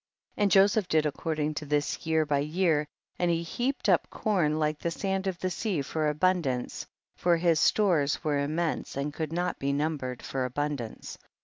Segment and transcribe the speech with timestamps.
[0.35, 0.41] 10.
[0.41, 2.87] And Joseph did according to this year by year,
[3.19, 7.59] and lie heaped up corn like the sand of the sea for abundance, for his
[7.59, 11.19] stores were im mense and could not be numbered for abundance.